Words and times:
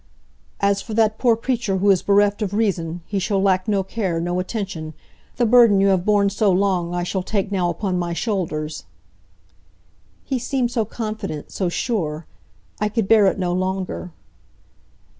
"As 0.59 0.81
for 0.81 0.95
that 0.95 1.19
poor 1.19 1.35
creature 1.37 1.77
who 1.77 1.91
is 1.91 2.01
bereft 2.01 2.41
of 2.41 2.55
reason, 2.55 3.01
he 3.05 3.19
shall 3.19 3.39
lack 3.39 3.67
no 3.67 3.83
care, 3.83 4.19
no 4.19 4.39
attention. 4.39 4.95
The 5.35 5.45
burden 5.45 5.79
you 5.79 5.89
have 5.89 6.05
borne 6.07 6.31
so 6.31 6.49
long 6.51 6.95
I 6.95 7.03
shall 7.03 7.21
take 7.21 7.51
now 7.51 7.69
upon 7.69 7.99
my 7.99 8.13
shoulders." 8.13 8.85
He 10.23 10.39
seemed 10.39 10.71
so 10.71 10.85
confident, 10.85 11.51
so 11.51 11.69
sure. 11.69 12.25
I 12.79 12.89
could 12.89 13.07
bear 13.07 13.27
it 13.27 13.37
no 13.37 13.53
longer. 13.53 14.11